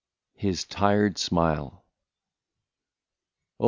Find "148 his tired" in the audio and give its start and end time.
0.37-1.17